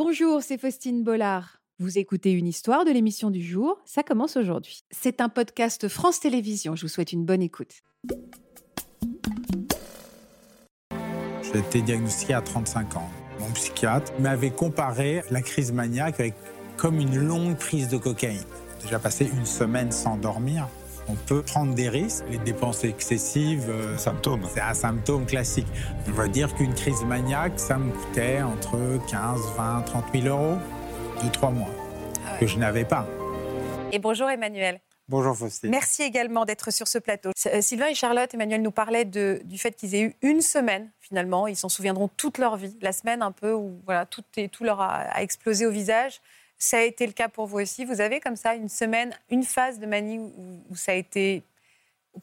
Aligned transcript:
Bonjour, 0.00 0.44
c'est 0.44 0.58
Faustine 0.58 1.02
Bollard. 1.02 1.60
Vous 1.80 1.98
écoutez 1.98 2.30
une 2.30 2.46
histoire 2.46 2.84
de 2.84 2.92
l'émission 2.92 3.32
du 3.32 3.42
jour, 3.42 3.80
ça 3.84 4.04
commence 4.04 4.36
aujourd'hui. 4.36 4.84
C'est 4.92 5.20
un 5.20 5.28
podcast 5.28 5.88
France 5.88 6.20
Télévisions, 6.20 6.76
je 6.76 6.82
vous 6.82 6.88
souhaite 6.88 7.12
une 7.12 7.24
bonne 7.24 7.42
écoute. 7.42 7.82
J'ai 11.42 11.58
été 11.58 11.82
diagnostiqué 11.82 12.34
à 12.34 12.42
35 12.42 12.96
ans. 12.96 13.10
Mon 13.40 13.50
psychiatre 13.54 14.12
m'avait 14.20 14.52
comparé 14.52 15.24
la 15.32 15.42
crise 15.42 15.72
maniaque 15.72 16.20
avec 16.20 16.34
comme 16.76 17.00
une 17.00 17.16
longue 17.16 17.56
prise 17.56 17.88
de 17.88 17.96
cocaïne. 17.96 18.44
Déjà 18.80 19.00
passé 19.00 19.28
une 19.28 19.46
semaine 19.46 19.90
sans 19.90 20.16
dormir. 20.16 20.68
On 21.10 21.14
peut 21.14 21.42
prendre 21.42 21.74
des 21.74 21.88
risques, 21.88 22.24
les 22.30 22.38
dépenses 22.38 22.84
excessives. 22.84 23.66
euh, 23.70 23.96
Symptômes. 23.96 24.42
C'est 24.52 24.60
un 24.60 24.74
symptôme 24.74 25.24
classique. 25.26 25.66
On 26.06 26.12
va 26.12 26.28
dire 26.28 26.54
qu'une 26.54 26.74
crise 26.74 27.02
maniaque, 27.04 27.58
ça 27.58 27.78
me 27.78 27.90
coûtait 27.92 28.42
entre 28.42 28.78
15, 29.10 29.40
20, 29.56 29.82
30 29.82 30.04
000 30.14 30.26
euros 30.26 30.58
de 31.24 31.28
trois 31.30 31.50
mois, 31.50 31.70
que 32.38 32.46
je 32.46 32.58
n'avais 32.58 32.84
pas. 32.84 33.06
Et 33.92 33.98
bonjour 33.98 34.28
Emmanuel. 34.28 34.80
Bonjour 35.08 35.34
Faustine. 35.34 35.70
Merci 35.70 36.02
également 36.02 36.44
d'être 36.44 36.70
sur 36.70 36.86
ce 36.86 36.98
plateau. 36.98 37.30
Euh, 37.46 37.62
Sylvain 37.62 37.86
et 37.86 37.94
Charlotte, 37.94 38.32
Emmanuel 38.34 38.60
nous 38.60 38.70
parlaient 38.70 39.06
de- 39.06 39.40
du 39.44 39.56
fait 39.56 39.72
qu'ils 39.72 39.94
aient 39.94 40.02
eu 40.02 40.14
une 40.20 40.42
semaine 40.42 40.90
finalement. 41.00 41.46
Ils 41.46 41.56
s'en 41.56 41.70
souviendront 41.70 42.08
toute 42.08 42.36
leur 42.36 42.56
vie. 42.58 42.76
La 42.82 42.92
semaine 42.92 43.22
un 43.22 43.32
peu 43.32 43.54
où 43.54 43.80
voilà, 43.86 44.04
tout, 44.04 44.22
est, 44.36 44.52
tout 44.52 44.64
leur 44.64 44.82
a, 44.82 44.96
a 44.96 45.22
explosé 45.22 45.64
au 45.64 45.70
visage. 45.70 46.20
Ça 46.58 46.78
a 46.78 46.82
été 46.82 47.06
le 47.06 47.12
cas 47.12 47.28
pour 47.28 47.46
vous 47.46 47.58
aussi. 47.60 47.84
Vous 47.84 48.00
avez 48.00 48.20
comme 48.20 48.36
ça 48.36 48.54
une 48.54 48.68
semaine, 48.68 49.14
une 49.30 49.44
phase 49.44 49.78
de 49.78 49.86
manie 49.86 50.18
où, 50.18 50.62
où 50.70 50.76
ça 50.76 50.92
a 50.92 50.94
été 50.96 51.42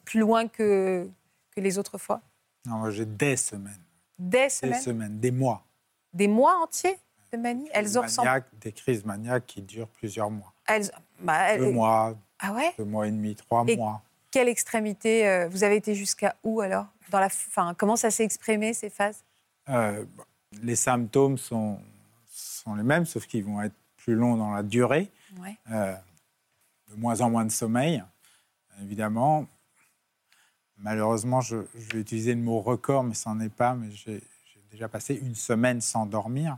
plus 0.04 0.20
loin 0.20 0.46
que, 0.46 1.08
que 1.54 1.60
les 1.60 1.78
autres 1.78 1.96
fois? 1.98 2.20
Non, 2.66 2.76
moi, 2.76 2.90
j'ai 2.90 3.06
des 3.06 3.36
semaines, 3.36 3.80
Des 4.18 4.42
des 4.44 4.48
semaines, 4.50 4.80
semaines, 4.80 5.18
des 5.20 5.30
mois. 5.30 5.64
des 6.12 6.28
mois 6.28 6.56
entiers 6.62 6.98
de 7.32 7.38
manie? 7.38 7.68
Elles 7.72 7.90
Des 7.90 7.98
maniaques, 8.00 8.46
Des 8.60 8.72
crises 8.72 9.04
maniaques 9.04 9.46
qui 9.46 9.62
durent 9.62 9.88
plusieurs 9.88 10.30
mois. 10.30 10.52
Elles, 10.66 10.90
bah, 11.20 11.52
elles- 11.52 11.60
Deux 11.60 11.70
mois, 11.72 12.14
Ah 12.38 12.52
ouais? 12.52 12.74
Deux 12.76 12.84
mois 12.84 13.06
et 13.08 13.10
demi, 13.10 13.34
trois 13.34 13.64
Et- 13.66 13.76
mois. 13.76 14.02
Quelle 14.30 14.48
extrémité 14.48 15.26
euh, 15.26 15.48
Vous 15.48 15.64
avez 15.64 15.76
été 15.76 15.94
jusqu'à 15.94 16.36
où 16.44 16.60
alors? 16.60 16.86
Dans 17.10 17.20
la, 17.20 17.30
fin, 17.30 17.72
Comment 17.74 17.96
ça 17.96 18.10
s'est 18.10 18.24
exprimé 18.24 18.74
ces 18.74 18.90
phases? 18.90 19.22
Euh, 19.70 20.04
les 20.62 20.76
symptômes 20.76 21.38
sont, 21.38 21.78
sont 22.30 22.74
les 22.74 22.82
mêmes, 22.82 23.06
sauf 23.06 23.26
qu'ils 23.26 23.44
vont 23.44 23.62
être 23.62 23.74
plus 24.06 24.14
longs 24.14 24.36
dans 24.36 24.52
la 24.52 24.62
durée. 24.62 25.10
Ouais. 25.40 25.58
Euh, 25.70 25.94
de 26.88 26.94
moins 26.94 27.20
en 27.20 27.28
moins 27.28 27.44
de 27.44 27.50
sommeil, 27.50 28.02
évidemment. 28.80 29.46
Malheureusement, 30.78 31.40
je, 31.40 31.56
je 31.74 31.92
vais 31.92 32.00
utiliser 32.00 32.34
le 32.34 32.40
mot 32.40 32.60
record, 32.60 33.02
mais 33.02 33.14
ça 33.14 33.30
n'en 33.34 33.40
est 33.40 33.48
pas. 33.52 33.74
Mais 33.74 33.90
j'ai 33.90 34.22
déjà 34.70 34.88
passé 34.88 35.14
une 35.14 35.34
semaine 35.34 35.80
sans 35.80 36.06
dormir, 36.06 36.56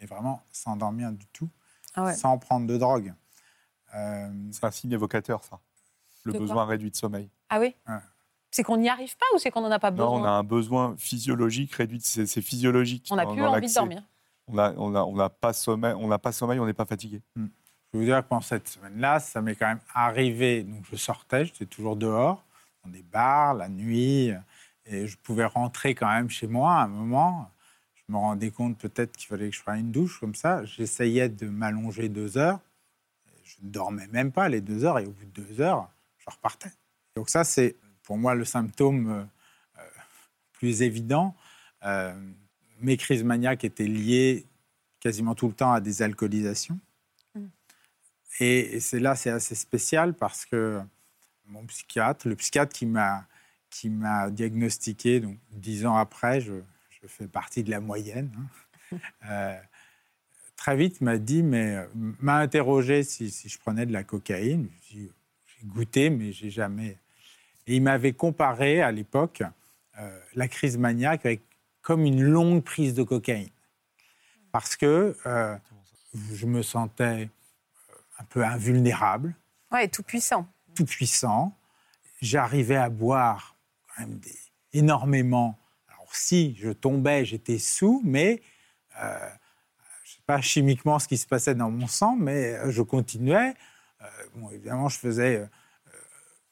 et 0.00 0.06
vraiment 0.06 0.42
sans 0.52 0.76
dormir 0.76 1.10
du 1.12 1.26
tout, 1.32 1.48
Ah 1.94 2.04
ouais. 2.04 2.14
sans 2.14 2.36
prendre 2.38 2.66
de 2.66 2.76
drogue. 2.76 3.14
Euh, 3.94 4.28
C'est 4.50 4.64
un 4.64 4.70
signe 4.70 4.92
évocateur, 4.92 5.42
ça. 5.44 5.58
Le 6.24 6.32
besoin 6.34 6.64
réduit 6.66 6.90
de 6.90 6.96
sommeil. 6.96 7.28
Ah 7.48 7.58
oui 7.58 7.74
Ouais. 7.88 7.96
C'est 8.50 8.62
qu'on 8.64 8.76
n'y 8.76 8.90
arrive 8.90 9.16
pas 9.16 9.24
ou 9.34 9.38
c'est 9.38 9.50
qu'on 9.50 9.62
n'en 9.62 9.70
a 9.70 9.78
pas 9.78 9.90
besoin 9.90 10.06
Non, 10.06 10.20
on 10.20 10.24
a 10.24 10.30
un 10.30 10.42
besoin 10.44 10.94
physiologique 10.98 11.72
réduit. 11.74 12.00
C'est 12.02 12.26
physiologique. 12.42 13.08
On 13.10 13.16
n'a 13.16 13.24
plus 13.26 13.42
envie 13.42 13.66
de 13.66 13.74
dormir. 13.74 14.02
On 14.48 14.90
n'a 14.90 15.28
pas 15.28 15.52
sommeil, 15.52 15.94
on 15.94 16.08
n'est 16.66 16.72
pas 16.72 16.84
fatigué. 16.84 17.20
Je 17.36 17.42
vais 17.98 17.98
vous 17.98 18.04
dire 18.04 18.22
que 18.22 18.28
pendant 18.28 18.40
cette 18.40 18.68
semaine-là, 18.68 19.20
ça 19.20 19.42
m'est 19.42 19.54
quand 19.54 19.68
même 19.68 19.80
arrivé. 19.94 20.62
Donc, 20.62 20.84
je 20.90 20.96
sortais, 20.96 21.44
j'étais 21.44 21.66
toujours 21.66 21.96
dehors, 21.96 22.44
dans 22.84 22.90
des 22.90 23.02
bars, 23.02 23.54
la 23.54 23.68
nuit, 23.68 24.32
et 24.86 25.06
je 25.06 25.16
pouvais 25.18 25.44
rentrer 25.44 25.94
quand 25.94 26.08
même 26.08 26.30
chez 26.30 26.46
moi 26.46 26.74
à 26.74 26.84
un 26.84 26.88
moment. 26.88 27.50
Je 27.94 28.12
me 28.12 28.16
rendais 28.16 28.50
compte 28.50 28.78
peut-être 28.78 29.16
qu'il 29.16 29.28
fallait 29.28 29.50
que 29.50 29.56
je 29.56 29.62
prenne 29.62 29.80
une 29.80 29.92
douche 29.92 30.18
comme 30.18 30.34
ça. 30.34 30.64
J'essayais 30.64 31.28
de 31.28 31.46
m'allonger 31.46 32.08
deux 32.08 32.36
heures. 32.38 32.60
Je 33.44 33.56
ne 33.62 33.70
dormais 33.70 34.06
même 34.08 34.32
pas 34.32 34.48
les 34.48 34.60
deux 34.60 34.84
heures, 34.84 34.98
et 34.98 35.06
au 35.06 35.10
bout 35.10 35.26
de 35.26 35.42
deux 35.42 35.60
heures, 35.60 35.88
je 36.18 36.30
repartais. 36.30 36.72
Donc, 37.14 37.28
ça, 37.28 37.44
c'est 37.44 37.76
pour 38.02 38.16
moi 38.16 38.34
le 38.34 38.44
symptôme 38.44 39.10
euh, 39.10 39.22
euh, 39.78 39.88
plus 40.52 40.82
évident. 40.82 41.34
Euh, 41.84 42.14
mes 42.82 42.96
crises 42.96 43.24
maniaques 43.24 43.64
étaient 43.64 43.84
liées 43.84 44.46
quasiment 45.00 45.34
tout 45.34 45.48
le 45.48 45.54
temps 45.54 45.72
à 45.72 45.80
des 45.80 46.02
alcoolisations. 46.02 46.78
Et, 48.40 48.76
et 48.76 48.80
c'est 48.80 49.00
là, 49.00 49.14
c'est 49.14 49.30
assez 49.30 49.54
spécial 49.54 50.14
parce 50.14 50.46
que 50.46 50.80
mon 51.46 51.64
psychiatre, 51.66 52.28
le 52.28 52.36
psychiatre 52.36 52.72
qui 52.72 52.86
m'a 52.86 53.26
qui 53.70 53.88
m'a 53.88 54.30
diagnostiqué, 54.30 55.20
donc 55.20 55.38
dix 55.50 55.86
ans 55.86 55.96
après, 55.96 56.42
je, 56.42 56.52
je 56.90 57.06
fais 57.06 57.26
partie 57.26 57.64
de 57.64 57.70
la 57.70 57.80
moyenne. 57.80 58.30
hein, 58.92 58.98
euh, 59.30 59.58
très 60.56 60.76
vite 60.76 61.00
m'a 61.00 61.16
dit, 61.16 61.42
mais 61.42 61.76
euh, 61.76 61.86
m'a 61.94 62.36
interrogé 62.36 63.02
si, 63.02 63.30
si 63.30 63.48
je 63.48 63.58
prenais 63.58 63.86
de 63.86 63.92
la 63.92 64.04
cocaïne. 64.04 64.68
J'ai 64.90 65.10
goûté, 65.64 66.10
mais 66.10 66.32
j'ai 66.32 66.50
jamais. 66.50 66.98
Et 67.66 67.76
il 67.76 67.82
m'avait 67.82 68.12
comparé 68.12 68.82
à 68.82 68.92
l'époque 68.92 69.42
euh, 69.98 70.20
la 70.34 70.48
crise 70.48 70.76
maniaque 70.76 71.24
avec 71.24 71.40
comme 71.82 72.04
une 72.04 72.22
longue 72.22 72.62
prise 72.62 72.94
de 72.94 73.02
cocaïne, 73.02 73.50
parce 74.52 74.76
que 74.76 75.16
euh, 75.26 75.56
je 76.32 76.46
me 76.46 76.62
sentais 76.62 77.28
euh, 77.90 77.94
un 78.18 78.24
peu 78.24 78.44
invulnérable, 78.44 79.34
Ouais, 79.70 79.88
tout 79.88 80.02
puissant. 80.02 80.46
tout 80.74 80.84
puissant. 80.84 81.56
J'arrivais 82.20 82.76
à 82.76 82.88
boire 82.90 83.56
quand 83.88 84.02
même 84.06 84.18
des- 84.18 84.38
énormément. 84.74 85.58
Alors 85.88 86.14
si 86.14 86.54
je 86.56 86.70
tombais, 86.70 87.24
j'étais 87.24 87.58
sous, 87.58 88.00
mais 88.04 88.42
euh, 89.02 89.18
je 90.04 90.10
ne 90.12 90.14
sais 90.16 90.22
pas 90.26 90.40
chimiquement 90.40 90.98
ce 90.98 91.08
qui 91.08 91.16
se 91.18 91.26
passait 91.26 91.54
dans 91.54 91.70
mon 91.70 91.86
sang, 91.88 92.16
mais 92.16 92.54
euh, 92.54 92.70
je 92.70 92.82
continuais. 92.82 93.54
Euh, 94.02 94.06
bon, 94.36 94.50
évidemment, 94.50 94.88
je 94.88 94.98
faisais, 94.98 95.48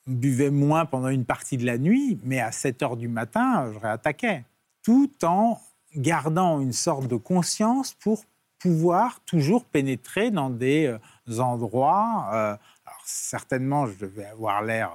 buvais 0.06 0.50
moins 0.50 0.86
pendant 0.86 1.08
une 1.08 1.24
partie 1.24 1.56
de 1.56 1.64
la 1.66 1.78
nuit, 1.78 2.18
mais 2.24 2.40
à 2.40 2.50
7 2.52 2.82
heures 2.82 2.96
du 2.96 3.06
matin, 3.08 3.70
je 3.72 3.78
réattaquais, 3.78 4.44
tout 4.82 5.12
en 5.22 5.60
gardant 5.96 6.60
une 6.60 6.72
sorte 6.72 7.06
de 7.06 7.16
conscience 7.16 7.94
pour 7.94 8.24
pouvoir 8.58 9.20
toujours 9.24 9.64
pénétrer 9.64 10.30
dans 10.30 10.50
des 10.50 10.86
euh, 10.86 11.40
endroits. 11.40 12.28
euh, 12.32 12.56
alors 12.84 13.02
certainement, 13.04 13.86
je 13.86 13.98
devais 13.98 14.26
avoir 14.26 14.62
l'air 14.62 14.92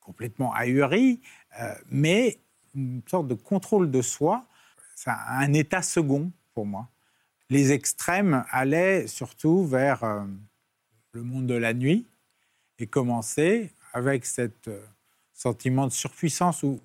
complètement 0.00 0.52
ahuri, 0.54 1.20
euh, 1.60 1.74
mais 1.90 2.38
une 2.74 3.02
sorte 3.06 3.26
de 3.26 3.34
contrôle 3.34 3.90
de 3.90 4.02
soi, 4.02 4.44
c'est 4.94 5.10
un 5.10 5.52
état 5.52 5.82
second 5.82 6.30
pour 6.54 6.66
moi. 6.66 6.88
Les 7.50 7.72
extrêmes 7.72 8.44
allaient 8.50 9.06
surtout 9.06 9.64
vers 9.64 10.26
le 11.12 11.22
monde 11.22 11.46
de 11.46 11.54
la 11.54 11.72
nuit 11.72 12.06
et 12.78 12.86
commençaient 12.86 13.72
avec 13.94 14.26
cet 14.26 14.68
sentiment 15.32 15.86
de 15.86 15.92
surpuissance 15.92 16.62
où 16.62 16.78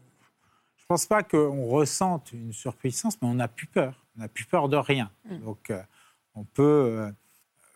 je 0.84 0.94
ne 0.94 0.98
pense 0.98 1.06
pas 1.06 1.24
qu'on 1.24 1.66
ressente 1.68 2.34
une 2.34 2.52
surpuissance, 2.52 3.18
mais 3.22 3.28
on 3.30 3.36
n'a 3.36 3.48
plus 3.48 3.68
peur. 3.68 4.06
On 4.18 4.20
n'a 4.22 4.28
plus 4.28 4.44
peur 4.46 4.68
de 4.68 4.76
rien. 4.76 5.10
Donc, 5.40 5.70
euh, 5.70 5.82
on 6.36 6.44
peut 6.44 6.62
euh, 6.64 7.10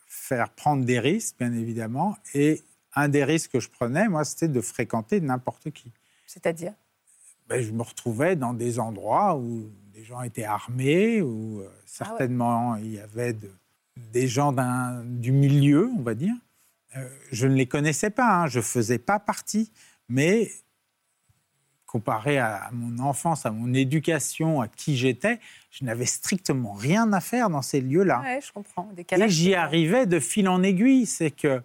faire 0.08 0.50
prendre 0.50 0.84
des 0.84 1.00
risques, 1.00 1.38
bien 1.40 1.54
évidemment. 1.54 2.18
Et 2.34 2.62
un 2.96 3.08
des 3.08 3.24
risques 3.24 3.52
que 3.54 3.60
je 3.62 3.70
prenais, 3.70 4.10
moi, 4.10 4.26
c'était 4.26 4.50
de 4.50 4.60
fréquenter 4.60 5.22
n'importe 5.22 5.72
qui. 5.72 5.92
C'est-à-dire? 6.26 6.74
Ben, 7.48 7.62
je 7.62 7.72
me 7.72 7.82
retrouvais 7.82 8.36
dans 8.36 8.54
des 8.54 8.78
endroits 8.78 9.38
où 9.38 9.72
des 9.94 10.04
gens 10.04 10.22
étaient 10.22 10.44
armés, 10.44 11.22
où 11.22 11.62
euh, 11.62 11.70
certainement 11.86 12.76
il 12.76 12.92
y 12.92 13.00
avait 13.00 13.32
de- 13.34 13.52
des 13.96 14.28
gens 14.28 14.54
du 15.06 15.32
milieu, 15.32 15.90
on 15.98 16.02
va 16.02 16.14
dire. 16.14 16.36
Je 17.32 17.48
ne 17.48 17.54
les 17.56 17.68
connaissais 17.68 18.10
pas, 18.10 18.42
hein, 18.42 18.48
je 18.48 18.58
ne 18.60 18.64
faisais 18.64 18.98
pas 19.00 19.18
partie, 19.20 19.72
mais 20.10 20.52
comparé 21.88 22.38
à 22.38 22.70
mon 22.74 23.00
enfance, 23.00 23.46
à 23.48 23.52
mon 23.52 23.74
éducation, 23.74 24.62
à 24.62 24.68
qui 24.68 24.96
j'étais, 24.98 25.40
je 25.72 25.86
n'avais 25.86 26.06
strictement 26.06 26.74
rien 26.74 27.12
à 27.14 27.22
faire 27.22 27.50
dans 27.50 27.62
ces 27.64 27.82
lieux-là. 27.82 28.22
Ouais, 28.22 28.40
je 28.46 28.52
comprends. 28.52 28.90
Et 28.92 28.96
Décalage. 28.98 29.32
j'y 29.32 29.56
arrivais 29.56 30.06
de 30.06 30.20
fil 30.20 30.48
en 30.50 30.62
aiguille. 30.64 31.06
C'est 31.06 31.32
que 31.32 31.58
vous, 31.58 31.64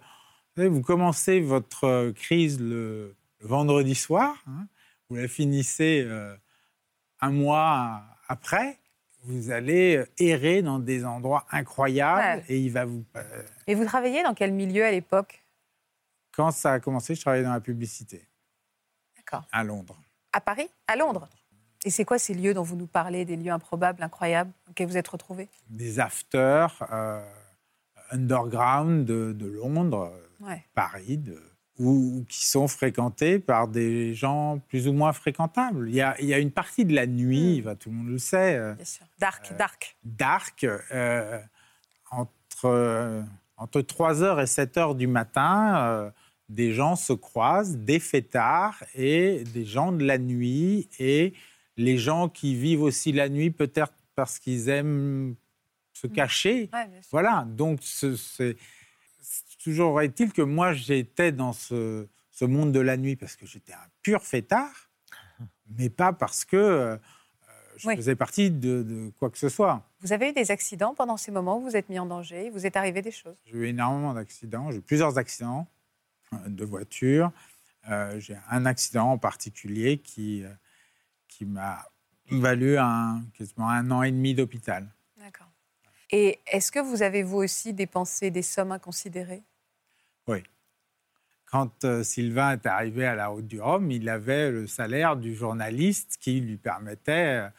savez, 0.55 0.69
vous 0.69 0.81
commencez 0.81 1.41
votre 1.41 1.83
euh, 1.83 2.11
crise 2.13 2.59
le, 2.59 3.15
le 3.41 3.47
vendredi 3.47 3.93
soir, 3.95 4.35
hein, 4.47 4.65
vous 5.09 5.17
la 5.17 5.27
finissez 5.27 6.03
euh, 6.07 6.35
un 7.19 7.31
mois 7.31 8.01
après, 8.29 8.79
vous 9.25 9.51
allez 9.51 9.97
euh, 9.97 10.05
errer 10.19 10.61
dans 10.61 10.79
des 10.79 11.03
endroits 11.05 11.45
incroyables 11.51 12.21
Ouais. 12.39 12.45
et 12.47 12.59
il 12.59 12.71
va 12.71 12.85
vous. 12.85 13.03
Et 13.67 13.75
vous 13.75 13.83
travailliez 13.85 14.23
dans 14.23 14.33
quel 14.33 14.53
milieu 14.53 14.85
à 14.85 14.91
l'époque? 14.91 15.43
Quand 16.31 16.51
ça 16.51 16.71
a 16.73 16.79
commencé, 16.79 17.13
je 17.13 17.21
travaillais 17.21 17.43
dans 17.43 17.53
la 17.53 17.59
publicité 17.61 18.25
D'accord. 19.17 19.45
à 19.51 19.63
Londres. 19.65 19.97
À 20.33 20.41
Paris 20.41 20.67
À 20.87 20.95
Londres 20.95 21.27
Et 21.85 21.89
c'est 21.89 22.05
quoi 22.05 22.17
ces 22.19 22.33
lieux 22.33 22.53
dont 22.53 22.63
vous 22.63 22.75
nous 22.75 22.87
parlez, 22.87 23.23
des 23.25 23.35
lieux 23.35 23.51
improbables, 23.51 24.01
incroyables, 24.03 24.51
auxquels 24.69 24.87
vous 24.87 24.97
êtes 24.97 25.07
retrouvés? 25.07 25.47
Des 25.69 25.99
afters 25.99 26.75
euh, 26.91 27.21
underground 28.11 29.05
de, 29.05 29.33
de 29.33 29.47
Londres, 29.47 30.11
euh. 30.43 30.55
Paris, 30.73 31.17
de- 31.17 31.41
ou 31.79 32.23
qui 32.29 32.45
sont 32.45 32.67
fréquentés 32.67 33.39
par 33.39 33.67
des 33.67 34.13
gens 34.13 34.59
plus 34.69 34.87
ou 34.87 34.93
moins 34.93 35.11
fréquentables. 35.11 35.89
Il 35.89 35.95
y 35.95 36.01
a, 36.01 36.19
il 36.21 36.27
y 36.27 36.33
a 36.33 36.37
une 36.37 36.51
partie 36.51 36.85
de 36.85 36.93
la 36.93 37.07
nuit, 37.07 37.61
Hmm. 37.61 37.63
bah, 37.65 37.75
tout 37.75 37.89
le 37.89 37.95
monde 37.95 38.09
le 38.09 38.17
sait, 38.19 38.55
euh, 38.57 38.73
Bien 38.75 38.85
sûr. 38.85 39.05
Dark, 39.19 39.53
dark. 39.57 39.97
dark, 40.03 40.65
en- 42.11 42.21
entre, 42.21 43.23
entre 43.57 43.81
3h 43.81 44.39
et 44.41 44.45
7h 44.45 44.95
du 44.95 45.07
matin, 45.07 46.11
des 46.49 46.73
gens 46.73 46.95
se 46.95 47.13
croisent, 47.13 47.77
des 47.77 47.99
fêtards 47.99 48.83
et 48.95 49.43
des 49.53 49.65
gens 49.65 49.91
de 49.91 50.03
la 50.03 50.17
nuit. 50.17 50.89
Et 50.99 51.33
les 51.77 51.97
gens 51.97 52.29
qui 52.29 52.55
vivent 52.55 52.81
aussi 52.83 53.11
la 53.11 53.29
nuit, 53.29 53.49
peut-être 53.51 53.93
parce 54.15 54.39
qu'ils 54.39 54.69
aiment 54.69 55.35
se 55.93 56.07
cacher. 56.07 56.69
Ouais, 56.73 56.87
bien 56.87 57.01
sûr. 57.01 57.09
Voilà, 57.11 57.45
donc 57.47 57.79
ce- 57.81 58.15
c'est 58.15 58.55
toujours 59.63 60.01
est-il 60.01 60.33
que 60.33 60.41
moi 60.41 60.73
j'étais 60.73 61.31
dans 61.31 61.53
ce, 61.53 62.07
ce 62.31 62.45
monde 62.45 62.71
de 62.71 62.79
la 62.79 62.97
nuit 62.97 63.15
parce 63.15 63.35
que 63.35 63.45
j'étais 63.45 63.73
un 63.73 63.87
pur 64.01 64.21
fêtard, 64.23 64.89
mais 65.77 65.89
pas 65.89 66.11
parce 66.13 66.43
que 66.45 66.57
euh, 66.57 66.97
je 67.77 67.87
Oui. 67.87 67.95
faisais 67.95 68.15
partie 68.15 68.51
de, 68.51 68.83
de 68.83 69.11
quoi 69.17 69.29
que 69.29 69.37
ce 69.37 69.49
soit. 69.49 69.89
Vous 70.01 70.11
avez 70.13 70.29
eu 70.29 70.33
des 70.33 70.51
accidents 70.51 70.93
pendant 70.93 71.17
ces 71.17 71.31
moments 71.31 71.57
où 71.59 71.61
vous 71.63 71.75
êtes 71.77 71.89
mis 71.89 71.97
en 71.97 72.05
danger, 72.05 72.49
vous 72.49 72.65
est 72.65 72.75
arrivé 72.75 73.01
des 73.01 73.11
choses? 73.11 73.35
J'ai 73.45 73.55
eu 73.57 73.67
énormément 73.67 74.13
d'accidents, 74.13 74.69
j'ai 74.69 74.77
eu 74.77 74.81
plusieurs 74.81 75.17
accidents 75.17 75.61
euh, 75.61 75.72
de 76.47 76.65
voiture. 76.65 77.31
Euh, 77.89 78.19
j'ai 78.19 78.37
un 78.49 78.65
accident 78.65 79.11
en 79.11 79.17
particulier 79.17 79.97
qui, 79.97 80.43
euh, 80.43 80.53
qui 81.27 81.45
m'a 81.45 81.85
valu 82.29 82.77
un, 82.77 83.23
quasiment 83.33 83.69
un 83.69 83.91
an 83.91 84.03
et 84.03 84.11
demi 84.11 84.33
d'hôpital. 84.33 84.87
D'accord. 85.17 85.49
Et 86.09 86.39
est-ce 86.47 86.71
que 86.71 86.79
vous 86.79 87.01
avez 87.01 87.23
vous 87.23 87.37
aussi 87.37 87.73
dépensé 87.73 88.31
des 88.31 88.41
sommes 88.43 88.71
inconsidérées? 88.71 89.43
Quand 91.45 91.83
euh, 91.85 92.03
Sylvain 92.03 92.53
est 92.53 92.65
arrivé 92.65 93.05
à 93.05 93.13
la 93.13 93.31
Haute-du-Rhum, 93.31 93.91
il 93.91 94.09
avait 94.09 94.49
le 94.49 94.65
salaire 94.65 95.15
du 95.15 95.35
journaliste 95.35 96.17
qui 96.19 96.41
lui 96.41 96.57
permettait. 96.57 97.41
euh, 97.43 97.49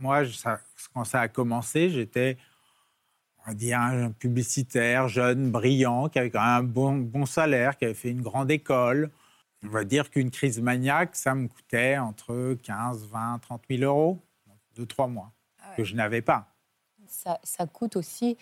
moi, 0.00 0.24
je- 0.24 0.32
ça- 0.32 0.60
quand 0.94 1.04
ça 1.04 1.20
a 1.20 1.28
commencé, 1.28 1.90
j'étais, 1.90 2.38
on 3.44 3.50
va 3.50 3.54
dire, 3.54 3.78
un 3.80 4.10
publicitaire 4.10 5.08
jeune, 5.08 5.50
brillant, 5.50 6.08
qui 6.08 6.18
avait 6.18 6.30
quand 6.30 6.40
même 6.40 6.48
un 6.48 6.62
bon, 6.62 6.94
bon 6.96 7.26
salaire, 7.26 7.76
qui 7.76 7.84
avait 7.84 7.94
fait 7.94 8.10
une 8.10 8.22
grande 8.22 8.50
école. 8.50 9.10
On 9.64 9.68
va 9.68 9.84
dire 9.84 10.10
qu'une 10.10 10.30
crise 10.30 10.60
maniaque, 10.60 11.14
ça 11.16 11.34
me 11.34 11.48
coûtait 11.48 11.98
entre 11.98 12.54
15, 12.62 13.06
20, 13.06 13.38
30 13.40 13.62
000 13.70 13.82
euros, 13.82 14.18
deux, 14.76 14.86
trois 14.86 15.06
mois, 15.08 15.32
Ah 15.62 15.70
ouais. 15.70 15.76
que 15.76 15.84
je 15.84 15.94
n'avais 15.94 16.22
pas. 16.22 16.46
ça, 17.06 17.38
ça 17.42 17.66
coûte 17.66 17.96
aussi 17.96 18.36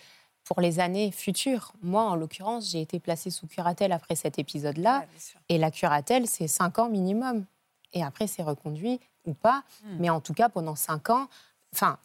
pour 0.45 0.59
les 0.59 0.79
années 0.81 1.11
futures. 1.11 1.71
Moi, 1.81 2.03
en 2.03 2.15
l'occurrence, 2.15 2.69
j'ai 2.71 2.81
été 2.81 2.99
placée 2.99 3.29
sous 3.29 3.47
curatelle 3.47 3.91
après 3.93 4.15
cet 4.15 4.39
épisode-là. 4.39 5.05
Et 5.47 5.57
la 5.57 5.71
curatelle, 5.71 6.27
c'est 6.27 6.47
5 6.49 6.79
ans 6.79 6.89
minimum. 6.89 7.45
Et 7.93 8.03
après, 8.03 8.27
c'est 8.27 8.43
reconduit 8.43 8.99
ou 9.25 9.33
pas. 9.33 9.63
Hmm. 9.85 9.97
Mais 9.99 10.09
en 10.09 10.19
tout 10.19 10.33
cas, 10.33 10.49
pendant 10.49 10.75
5 10.75 11.09
ans, 11.11 11.29
enfin, 11.73 11.97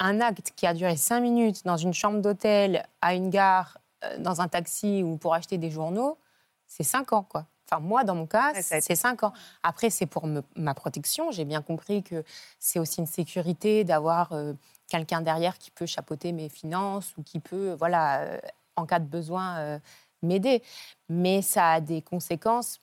un 0.00 0.20
acte 0.20 0.52
qui 0.56 0.66
a 0.66 0.74
duré 0.74 0.96
5 0.96 1.20
minutes 1.20 1.64
dans 1.64 1.76
une 1.76 1.92
chambre 1.94 2.20
d'hôtel, 2.20 2.86
à 3.00 3.14
une 3.14 3.30
gare, 3.30 3.78
euh, 4.04 4.18
dans 4.18 4.40
un 4.40 4.48
taxi 4.48 5.02
ou 5.02 5.16
pour 5.16 5.34
acheter 5.34 5.58
des 5.58 5.70
journaux, 5.70 6.18
c'est 6.66 6.84
5 6.84 7.12
ans, 7.12 7.22
quoi. 7.24 7.46
Enfin, 7.70 7.80
moi, 7.80 8.04
dans 8.04 8.14
mon 8.14 8.26
cas, 8.26 8.52
Ouais, 8.54 8.62
c'est 8.62 8.94
5 8.96 9.22
ans. 9.24 9.32
Après, 9.62 9.90
c'est 9.90 10.06
pour 10.06 10.26
me- 10.26 10.42
ma 10.56 10.72
protection. 10.74 11.30
J'ai 11.32 11.44
bien 11.44 11.60
compris 11.62 12.02
que 12.02 12.24
c'est 12.58 12.78
aussi 12.78 13.00
une 13.00 13.06
sécurité 13.06 13.84
d'avoir 13.84 14.32
euh, 14.32 14.54
quelqu'un 14.88 15.20
derrière 15.20 15.58
qui 15.58 15.70
peut 15.70 15.84
chapeauter 15.86 16.32
mes 16.32 16.48
finances 16.48 17.14
ou 17.18 17.22
qui 17.22 17.40
peut, 17.40 17.74
voilà, 17.78 18.20
euh, 18.22 18.38
en 18.76 18.86
cas 18.86 18.98
de 19.00 19.04
besoin, 19.06 19.58
euh, 19.58 19.78
m'aider. 20.22 20.62
Mais 21.10 21.42
ça 21.42 21.72
a 21.72 21.80
des 21.80 22.00
conséquences. 22.02 22.78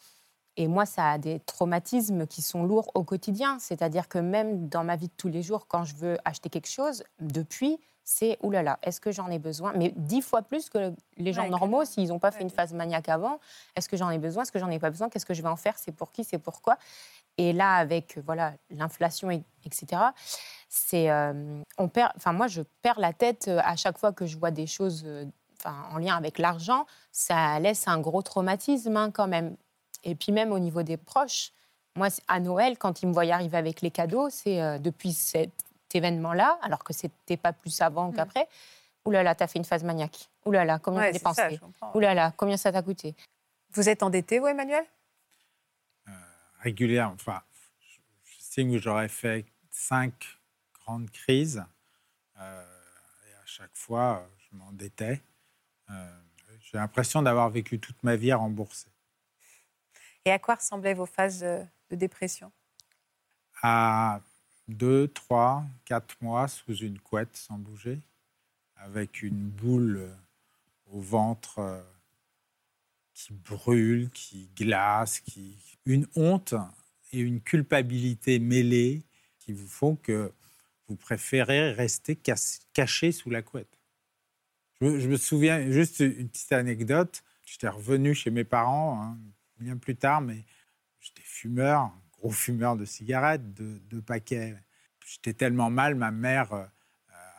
Et 0.58 0.68
moi, 0.68 0.86
ça 0.86 1.12
a 1.12 1.18
des 1.18 1.40
traumatismes 1.42 2.26
qui 2.28 2.42
sont 2.42 2.64
lourds 2.64 2.90
au 2.96 3.04
quotidien. 3.04 3.58
C'est-à-dire 3.60 4.08
que 4.08 4.18
même 4.20 4.70
dans 4.70 4.84
ma 4.84 4.96
vie 4.96 5.08
de 5.08 5.14
tous 5.18 5.28
les 5.28 5.42
jours, 5.42 5.68
quand 5.68 5.84
je 5.84 5.96
veux 5.96 6.18
acheter 6.26 6.50
quelque 6.50 6.70
chose, 6.70 7.04
depuis, 7.20 7.78
c'est 8.04 8.38
oulala, 8.44 8.78
est-ce 8.84 9.02
que 9.02 9.12
j'en 9.12 9.30
ai 9.32 9.40
besoin? 9.40 9.74
Mais 9.76 9.92
dix 9.96 10.22
fois 10.22 10.44
plus 10.44 10.70
que 10.70 10.94
les 11.18 11.34
gens 11.34 11.42
Ouais, 11.44 11.50
normaux, 11.50 11.84
s'ils 11.86 12.10
n'ont 12.10 12.20
pas 12.20 12.32
fait 12.32 12.38
Ouais, 12.38 12.44
une 12.44 12.50
phase 12.52 12.72
maniaque 12.74 13.10
avant. 13.10 13.40
Est-ce 13.76 13.90
que 13.90 13.98
j'en 13.98 14.10
ai 14.12 14.20
besoin? 14.20 14.44
Est-ce 14.44 14.52
que 14.52 14.60
j'en 14.60 14.70
ai 14.70 14.80
pas 14.80 14.92
besoin? 14.92 15.10
Qu'est-ce 15.10 15.26
que 15.26 15.34
je 15.34 15.42
vais 15.42 15.50
en 15.50 15.56
faire? 15.56 15.78
C'est 15.78 15.92
pour 15.92 16.12
qui? 16.12 16.24
C'est 16.24 16.38
pourquoi 16.38 16.78
Et 17.38 17.52
là, 17.52 17.74
avec 17.76 18.18
voilà 18.26 18.54
l'inflation, 18.70 19.32
et- 19.32 19.44
etc., 19.66 20.02
c'est 20.70 21.10
euh, 21.10 21.62
on 21.78 21.90
perd. 21.90 22.12
Enfin, 22.16 22.32
moi, 22.32 22.48
je 22.48 22.62
perds 22.82 23.00
la 23.00 23.12
tête 23.14 23.48
euh, 23.48 23.60
à 23.64 23.76
chaque 23.76 23.98
fois 23.98 24.12
que 24.14 24.26
je 24.26 24.38
vois 24.38 24.52
des 24.52 24.68
choses. 24.68 25.04
euh, 25.06 25.26
Enfin, 25.60 25.76
en 25.92 25.98
lien 25.98 26.16
avec 26.16 26.38
l'argent, 26.38 26.86
ça 27.12 27.60
laisse 27.60 27.88
un 27.88 28.00
gros 28.00 28.22
traumatisme 28.22 28.96
hein, 28.98 29.10
quand 29.10 29.28
même. 29.28 29.56
Et 30.06 30.16
puis 30.16 30.32
même 30.32 30.52
au 30.52 30.60
niveau 30.60 30.84
des 30.84 30.98
proches, 30.98 31.52
moi 31.96 32.08
à 32.28 32.40
Noël, 32.40 32.78
quand 32.78 33.02
ils 33.02 33.08
me 33.08 33.14
voient 33.14 33.24
arriver 33.34 33.58
avec 33.58 33.82
les 33.82 33.92
cadeaux, 33.92 34.30
c'est 34.30 34.62
euh, 34.62 34.78
depuis 34.78 35.12
cet 35.14 35.52
événement-là, 35.94 36.58
alors 36.62 36.84
que 36.84 36.94
c'était 36.94 37.38
pas 37.38 37.52
plus 37.54 37.82
avant 37.82 38.12
qu'après. 38.12 38.48
Ouh 39.06 39.12
là 39.12 39.24
là, 39.24 39.36
t'as 39.36 39.48
fait 39.48 39.60
une 39.60 39.66
phase 39.66 39.84
maniaque. 39.84 40.30
Là 40.46 40.64
là, 40.66 40.80
combien 40.80 41.02
Ouais, 41.02 41.08
t'as 41.08 41.14
dépensé 41.20 41.42
là 42.00 42.14
là, 42.14 42.34
combien 42.38 42.58
ça 42.58 42.72
t'a 42.72 42.82
coûté? 42.82 43.16
Vous 43.72 43.90
êtes 43.90 44.04
endetté, 44.04 44.40
vous, 44.40 44.48
Emmanuel? 44.48 44.84
Régulière. 46.60 47.12
Enfin, 47.14 47.42
je- 47.80 48.00
j'estime 48.34 48.72
que 48.72 48.80
j'aurais 48.80 49.08
fait 49.10 49.46
cinq 49.70 50.14
grandes 50.74 51.10
crises. 51.12 51.64
euh, 52.40 52.66
et 53.30 53.34
à 53.36 53.46
chaque 53.46 53.76
fois, 53.76 54.18
euh, 54.24 54.36
je 54.52 54.58
m'endettais. 54.58 55.22
Euh, 55.90 56.20
J'ai 56.62 56.78
l'impression 56.80 57.22
d'avoir 57.22 57.50
vécu 57.50 57.80
toute 57.80 58.02
ma 58.04 58.16
vie 58.16 58.32
à 58.32 58.38
rembourser. 58.38 58.88
Et 60.26 60.32
à 60.32 60.40
quoi 60.40 60.56
ressemblaient 60.56 60.96
vos 60.96 61.06
phases 61.06 61.42
de, 61.42 61.96
dépression? 61.96 62.52
À 63.62 64.20
deux, 64.68 65.08
trois, 65.08 65.64
quatre 65.86 66.16
mois 66.22 66.48
sous 66.48 66.76
une 66.76 67.00
couette 67.00 67.38
sans 67.38 67.60
bouger, 67.60 68.00
avec 68.76 69.22
une 69.22 69.50
boule 69.50 70.10
au 70.92 71.00
ventre 71.00 71.60
euh, 71.60 71.82
qui 73.14 73.34
brûle, 73.34 74.10
qui 74.10 74.50
glace, 74.56 75.20
qui... 75.20 75.58
une 75.86 76.08
honte 76.16 76.56
et 77.14 77.20
une 77.20 77.40
culpabilité 77.40 78.40
mêlées 78.40 79.04
qui 79.40 79.54
vous 79.54 79.68
font 79.68 79.96
que 79.96 80.34
vous 80.88 80.96
préférez 80.96 81.72
rester 81.72 82.20
caché 82.74 83.12
sous 83.12 83.30
la 83.30 83.42
couette. 83.42 83.78
Je 84.82 85.08
me 85.08 85.18
souviens, 85.18 85.72
juste 85.72 86.00
une 86.00 86.30
petite 86.30 86.52
anecdote, 86.52 87.24
j'étais 87.46 87.70
revenu 87.70 88.14
chez 88.14 88.30
mes 88.32 88.44
parents 88.44 89.02
hein, 89.02 89.18
bien 89.60 89.78
plus 89.78 89.96
tard, 89.96 90.22
mais 90.22 90.46
j'étais 91.00 91.22
fumeur, 91.24 91.92
gros 92.12 92.32
fumeur 92.32 92.76
de 92.76 92.86
cigarettes, 92.86 93.54
de, 93.54 94.00
paquets. 94.00 94.56
J'étais 95.06 95.34
tellement 95.34 95.70
mal, 95.70 95.96
ma 95.96 96.12
mère 96.12 96.54
euh, 96.54 96.66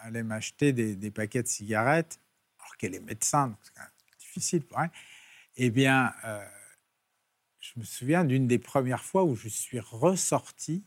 allait 0.01 0.23
m'acheter 0.23 0.73
des, 0.73 1.11
paquets 1.11 1.43
de 1.43 1.49
cigarettes, 1.49 2.21
alors 2.59 2.77
qu'elle 2.77 2.95
est 2.95 3.01
médecin, 3.01 3.49
donc 3.49 3.59
c'est 3.63 3.75
quand 3.75 3.83
même 3.83 3.91
difficile 4.19 4.65
pour 4.65 4.81
elle. 4.81 4.91
Eh 5.57 5.71
bien, 5.71 6.13
euh, 6.25 6.47
je 7.61 7.73
me 7.81 7.85
souviens 7.85 8.25
d'une 8.25 8.47
des 8.47 8.59
premières 8.59 9.03
fois 9.03 9.25
où 9.25 9.35
je 9.35 9.49
suis 9.49 9.81
ressorti 9.81 10.85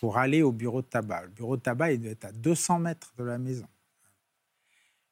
pour 0.00 0.18
aller 0.18 0.42
au 0.42 0.52
bureau 0.52 0.82
de 0.82 0.86
tabac. 0.86 1.22
Le 1.22 1.28
bureau 1.28 1.56
de 1.56 1.62
tabac, 1.62 1.92
il 1.92 2.00
devait 2.00 2.12
être 2.12 2.24
à 2.24 2.32
200 2.32 2.80
mètres 2.80 3.14
de 3.16 3.24
la 3.24 3.38
maison. 3.38 3.68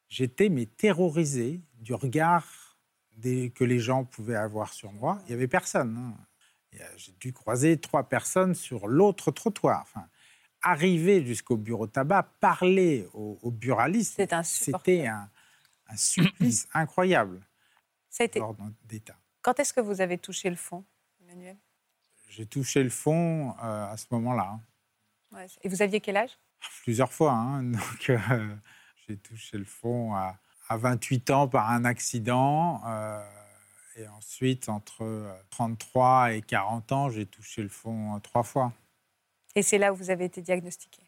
J'étais 0.08 0.48
mais 0.48 0.66
terrorisé 0.66 1.60
du 1.74 1.94
regard 1.94 2.65
des- 3.16 3.50
que 3.50 3.64
les 3.64 3.78
gens 3.80 4.04
pouvaient 4.04 4.36
avoir 4.36 4.72
sur 4.72 4.92
moi. 4.92 5.18
Il 5.24 5.28
n'y 5.28 5.34
avait 5.34 5.48
personne. 5.48 5.96
hein. 5.96 6.16
J'ai 6.96 7.12
dû 7.12 7.32
croiser 7.32 7.78
trois 7.80 8.06
personnes 8.08 8.54
sur 8.54 8.86
l'autre 8.86 9.30
trottoir. 9.30 9.80
Enfin, 9.82 10.06
arriver 10.62 11.24
jusqu'au 11.24 11.56
bureau 11.56 11.86
tabac, 11.86 12.24
parler 12.40 13.08
au, 13.14 13.38
au 13.42 13.50
buraliste, 13.50 14.14
C'est 14.16 14.32
insupportable. 14.34 14.84
c'était 14.84 15.06
un, 15.06 15.30
un 15.88 15.96
supplice 15.96 16.68
incroyable 16.74 17.40
Ça 18.10 18.24
a 18.24 18.26
été... 18.26 18.40
d'état. 18.84 19.16
Quand 19.42 19.58
est-ce 19.58 19.72
que 19.72 19.80
vous 19.80 20.00
avez 20.02 20.18
touché 20.18 20.50
le 20.50 20.56
fond, 20.56 20.84
Emmanuel? 21.22 21.56
J'ai 22.28 22.44
touché 22.44 22.82
le 22.82 22.90
fond 22.90 23.52
euh, 23.62 23.90
à 23.90 23.96
ce 23.96 24.06
moment-là. 24.10 24.58
Ouais, 25.32 25.46
Et 25.62 25.68
vous 25.68 25.80
aviez 25.80 26.00
quel 26.00 26.16
âge? 26.18 26.36
Plusieurs 26.82 27.12
fois. 27.12 27.32
hein. 27.32 27.62
Donc, 27.72 28.10
euh, 28.10 28.54
j'ai 29.06 29.16
touché 29.16 29.56
le 29.56 29.64
fond 29.64 30.14
à, 30.14 30.38
à 30.68 30.76
28 30.76 31.30
ans 31.30 31.48
par 31.48 31.70
un 31.70 31.84
accident. 31.84 32.82
euh, 32.86 33.22
et 33.98 34.06
ensuite, 34.08 34.68
entre 34.68 35.02
euh, 35.04 35.32
33 35.50 36.32
et 36.34 36.42
40 36.42 36.92
ans, 36.92 37.08
j'ai 37.10 37.24
touché 37.24 37.62
le 37.62 37.68
fond 37.70 38.14
euh, 38.16 38.18
trois 38.18 38.42
fois. 38.42 38.72
Et 39.54 39.62
c'est 39.62 39.78
là 39.78 39.92
où 39.92 39.96
vous 39.96 40.10
avez 40.10 40.26
été 40.26 40.42
diagnostiqué? 40.42 41.02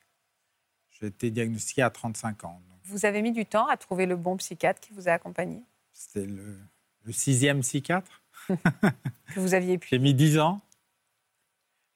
J'ai 0.91 1.07
été 1.09 1.31
diagnostiqué 1.31 1.83
à 1.83 1.91
35 1.91 2.45
ans. 2.45 2.63
Donc, 2.69 2.79
Vous 2.85 3.05
avez 3.05 3.21
mis 3.21 3.33
du 3.33 3.45
temps 3.45 3.67
à 3.67 3.77
trouver 3.77 4.07
le 4.07 4.17
bon 4.17 4.37
psychiatre 4.39 4.81
qui 4.81 4.93
vous 4.95 5.07
a 5.09 5.13
accompagné, 5.13 5.63
C'était 5.93 6.25
le, 6.27 6.59
le 7.05 7.13
sixième 7.13 7.61
psychiatre. 7.61 8.23
que 8.49 9.41
vous 9.41 9.53
aviez 9.53 9.77
pu. 9.79 9.89
J'ai 9.91 9.99
mis 9.99 10.15
10 10.15 10.39
ans. 10.39 10.63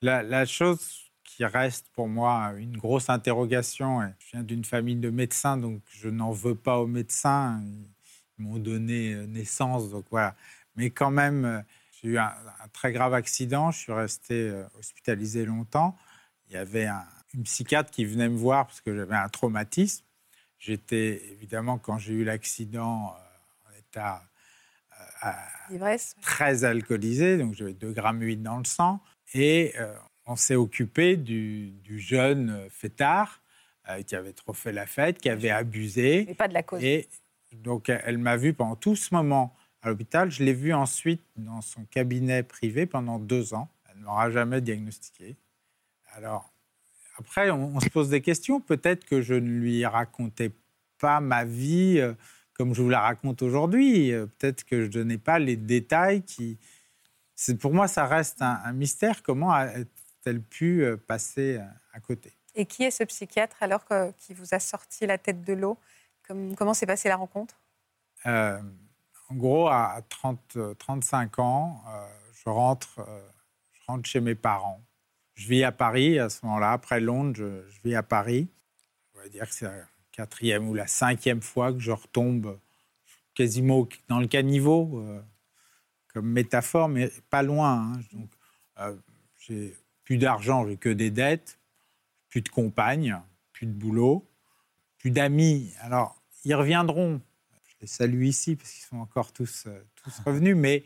La, 0.03 0.23
la 0.23 0.45
chose 0.45 1.11
qui 1.37 1.45
reste 1.45 1.89
pour 1.95 2.09
moi 2.09 2.53
une 2.59 2.77
grosse 2.77 3.09
interrogation, 3.09 4.03
et 4.03 4.09
je 4.19 4.31
viens 4.33 4.43
d'une 4.43 4.65
famille 4.65 4.97
de 4.97 5.11
médecins, 5.11 5.57
donc 5.57 5.81
je 5.91 6.09
n'en 6.09 6.31
veux 6.33 6.55
pas 6.55 6.79
aux 6.79 6.87
médecins. 6.87 7.63
Ils 8.39 8.45
m'ont 8.45 8.59
donné 8.59 9.15
euh, 9.15 9.27
naissance, 9.27 9.91
donc 9.91 10.05
voilà. 10.11 10.35
Mais 10.77 10.91
quand 10.91 11.11
même, 11.11 11.45
euh, 11.45 11.61
j'ai 11.93 12.09
eu 12.09 12.19
un, 12.19 12.25
un 12.65 12.69
très 12.73 12.93
grave 12.93 13.15
accident. 13.15 13.71
Je 13.71 13.79
suis 13.79 13.93
resté 13.93 14.35
euh, 14.51 14.65
hospitalisé 14.79 15.45
longtemps. 15.47 15.97
Il 16.49 16.55
y 16.55 16.57
avait 16.59 16.87
un- 16.87 17.07
une 17.35 17.45
psychiatre 17.45 17.91
qui 17.91 18.05
venait 18.05 18.29
me 18.29 18.37
voir 18.37 18.67
parce 18.67 18.81
que 18.83 18.95
j'avais 18.95 19.15
un 19.17 19.29
traumatisme. 19.29 20.05
J'étais 20.59 21.23
évidemment, 21.33 21.79
quand 21.79 21.97
j'ai 21.99 22.13
eu 22.13 22.25
l'accident, 22.25 23.15
euh, 23.71 23.79
état 23.79 24.23
euh, 25.25 25.31
très 26.21 26.65
alcoolisé, 26.65 27.39
donc 27.39 27.55
j'avais 27.55 27.73
2 27.75 27.93
grammes 27.93 28.21
8 28.23 28.37
dans 28.43 28.59
le 28.59 28.65
sang. 28.65 29.01
Et 29.35 29.73
euh, 29.79 29.95
on 30.33 30.37
s'est 30.37 30.55
occupé 30.57 31.17
du, 31.17 31.71
du 31.85 32.01
jeune 32.01 32.67
fêtard 32.71 33.41
euh, 33.89 34.03
qui 34.03 34.17
avait 34.17 34.33
trop 34.33 34.53
fait 34.53 34.73
la 34.73 34.87
fête, 34.87 35.19
qui 35.19 35.29
avait 35.29 35.51
abusé. 35.51 36.25
Mais 36.27 36.35
pas 36.35 36.49
de 36.49 36.55
la 36.55 36.63
cause. 36.63 36.83
Et 36.83 37.09
donc, 37.53 37.89
elle 37.89 38.19
m'a 38.19 38.37
vu 38.37 38.55
pendant 38.55 38.77
tout 38.77 38.97
ce 38.97 39.15
moment 39.15 39.55
à 39.83 39.89
l'hôpital. 39.91 40.31
Je 40.31 40.43
l'ai 40.43 40.53
vue 40.55 40.73
ensuite 40.73 41.23
dans 41.37 41.61
son 41.61 41.85
cabinet 41.85 42.43
privé 42.43 42.87
pendant 42.87 43.19
deux 43.19 43.53
ans. 43.55 43.69
Elle 43.91 44.01
ne 44.01 44.05
m'aura 44.05 44.31
jamais 44.31 44.61
diagnostiqué. 44.61 45.37
Alors, 46.15 46.53
après, 47.19 47.51
on, 47.51 47.77
on 47.77 47.81
se 47.81 47.89
pose 47.91 48.09
des 48.09 48.21
questions. 48.23 48.61
Peut-être 48.61 49.05
que 49.05 49.21
je 49.21 49.35
ne 49.35 49.49
lui 49.61 49.85
racontais 49.85 50.51
pas 50.99 51.21
ma 51.21 51.45
vie 51.45 51.99
euh, 51.99 52.15
comme 52.55 52.75
je 52.75 52.81
vous 52.83 52.89
la 52.89 53.01
raconte 53.01 53.43
aujourd'hui. 53.43 54.13
Euh, 54.13 54.27
Peut-être 54.39 54.65
que 54.65 54.81
je 54.83 54.87
ne 54.87 54.93
donnais 54.93 55.19
pas 55.19 55.39
les 55.39 55.57
détails 55.57 56.23
qui. 56.23 56.59
C'est- 57.35 57.59
Pour 57.59 57.75
moi, 57.75 57.89
ça 57.89 58.07
reste 58.07 58.41
un, 58.41 58.61
un 58.65 58.73
mystère. 58.73 59.23
Comment 59.23 59.53
a-t-elle 60.23 60.41
pu 60.43 60.85
passer 61.07 61.59
euh, 61.59 61.65
à 61.93 62.01
côté 62.01 62.33
Et 62.55 62.67
qui 62.67 62.85
est 62.85 62.91
ce 62.91 63.05
psychiatre 63.05 63.57
alors 63.61 63.85
que, 63.85 64.11
qui 64.13 64.35
vous 64.35 64.55
a 64.55 64.59
sorti 64.61 65.07
la 65.07 65.19
tête 65.19 65.43
de 65.43 65.53
l'eau? 65.53 65.79
Comme- 66.27 66.55
Comment 66.55 66.75
s'est 66.75 66.87
passée 66.87 67.09
la 67.09 67.17
rencontre? 67.17 67.57
Euh, 68.27 68.61
en 69.29 69.35
gros, 69.35 69.69
à 69.69 70.01
30, 70.09 70.57
euh, 70.57 70.75
35 70.75 71.39
ans, 71.41 71.83
euh, 71.89 72.07
je, 72.45 72.49
rentre, 72.49 73.01
euh, 73.01 73.29
je 73.73 73.81
rentre 73.89 74.09
chez 74.09 74.21
mes 74.21 74.35
parents. 74.37 74.81
Je 75.35 75.49
vis 75.49 75.65
à 75.65 75.73
Paris 75.73 76.19
à 76.19 76.29
ce 76.29 76.45
moment-là. 76.47 76.73
Après 76.73 77.01
Londres, 77.01 77.35
je, 77.35 77.69
je 77.69 77.81
vis 77.83 77.97
à 77.97 78.03
Paris. 78.03 78.49
On 79.15 79.19
va 79.19 79.29
dire 79.29 79.49
que 79.49 79.55
c'est 79.55 79.65
la 79.65 79.85
quatrième 80.13 80.69
ou 80.69 80.75
la 80.75 80.87
cinquième 80.87 81.41
fois 81.43 81.73
que 81.73 81.79
je 81.81 81.91
retombe 81.91 82.59
quasiment 83.35 83.89
dans 84.09 84.21
le 84.21 84.27
caniveau, 84.27 85.03
comme 86.13 86.31
métaphore, 86.31 86.89
mais 86.91 87.11
pas 87.31 87.43
loin. 87.43 87.95
hein. 87.95 88.01
Donc, 88.13 88.31
euh, 88.81 88.95
j'ai 89.39 89.75
plus 90.05 90.19
d'argent, 90.19 90.67
que 90.77 90.89
des 90.89 91.11
dettes, 91.11 91.59
plus 92.29 92.43
de 92.43 92.49
compagne, 92.49 93.21
plus 93.53 93.67
de 93.67 93.73
boulot, 93.73 94.27
plus 94.99 95.11
d'amis. 95.11 95.73
Alors, 95.81 96.21
ils 96.45 96.55
reviendront. 96.55 97.21
Je 97.69 97.75
les 97.83 97.87
salue 97.87 98.25
ici 98.25 98.57
parce 98.57 98.71
qu'ils 98.71 98.85
sont 98.85 98.99
encore 98.99 99.33
tous, 99.33 99.65
euh, 99.67 99.83
tous 99.97 100.19
revenus, 100.21 100.57
mais 100.57 100.85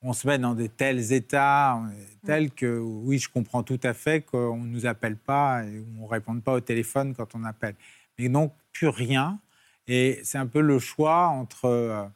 on 0.00 0.12
se 0.12 0.26
met 0.26 0.38
dans 0.38 0.54
des 0.54 0.68
tels 0.68 1.12
états, 1.12 1.76
on 1.80 1.90
est 1.90 2.26
tels 2.26 2.52
que, 2.52 2.78
oui, 2.78 3.18
je 3.18 3.28
comprends 3.28 3.62
tout 3.62 3.80
à 3.82 3.94
fait 3.94 4.22
qu'on 4.22 4.58
ne 4.58 4.68
nous 4.68 4.86
appelle 4.86 5.16
pas 5.16 5.64
et 5.64 5.84
on 5.98 6.04
ne 6.04 6.08
réponde 6.08 6.42
pas 6.42 6.52
au 6.52 6.60
téléphone 6.60 7.14
quand 7.14 7.34
on 7.34 7.44
appelle. 7.44 7.74
Mais 8.18 8.28
donc, 8.28 8.54
plus 8.72 8.88
rien. 8.88 9.40
Et 9.86 10.20
c'est 10.22 10.38
un 10.38 10.46
peu 10.46 10.60
le 10.60 10.78
choix 10.78 11.28
entre 11.28 11.64
euh, 11.64 12.06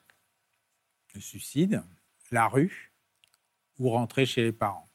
le 1.15 1.21
suicide, 1.21 1.83
la 2.31 2.47
rue 2.47 2.93
ou 3.79 3.91
rentrer 3.91 4.27
chez 4.27 4.43
les 4.43 4.53
parents. 4.53 4.89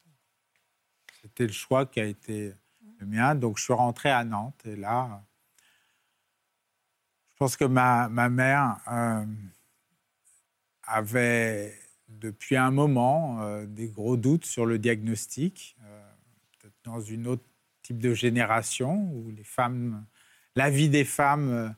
C'était 1.37 1.47
le 1.49 1.53
choix 1.53 1.85
qui 1.85 1.99
a 1.99 2.05
été 2.05 2.51
le 2.99 3.05
mien. 3.05 3.35
Donc, 3.35 3.59
je 3.59 3.63
suis 3.65 3.73
rentré 3.73 4.09
à 4.09 4.23
Nantes 4.23 4.59
et 4.65 4.75
là, 4.75 5.23
je 7.29 7.37
pense 7.37 7.55
que 7.55 7.65
ma, 7.65 8.09
ma 8.09 8.27
mère 8.27 8.77
euh, 8.91 9.23
avait 10.81 11.79
depuis 12.07 12.55
un 12.55 12.71
moment 12.71 13.39
euh, 13.43 13.67
des 13.67 13.87
gros 13.87 14.17
doutes 14.17 14.45
sur 14.45 14.65
le 14.65 14.79
diagnostic, 14.79 15.77
euh, 15.83 16.09
peut-être 16.53 16.73
dans 16.85 17.01
une 17.01 17.27
autre 17.27 17.45
type 17.83 17.99
de 17.99 18.15
génération 18.15 18.95
où 19.11 19.29
les 19.29 19.43
femmes, 19.43 20.07
la 20.55 20.71
vie 20.71 20.89
des 20.89 21.05
femmes 21.05 21.75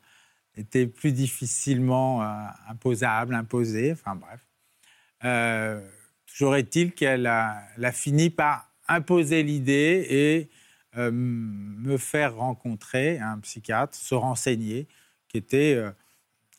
était 0.56 0.88
plus 0.88 1.12
difficilement 1.12 2.22
imposable, 2.70 3.36
imposée, 3.36 3.92
enfin 3.92 4.16
bref. 4.16 5.84
Toujours 6.28 6.56
est-il 6.56 6.94
qu'elle 6.94 7.28
a, 7.28 7.62
elle 7.76 7.84
a 7.84 7.92
fini 7.92 8.30
par 8.30 8.69
imposer 8.90 9.44
l'idée 9.44 10.06
et 10.10 10.50
euh, 10.98 11.12
me 11.12 11.98
faire 11.98 12.36
rencontrer 12.36 13.20
un 13.20 13.38
psychiatre, 13.40 13.96
se 13.96 14.16
renseigner, 14.16 14.88
qui 15.28 15.38
était 15.38 15.76
euh, 15.76 15.92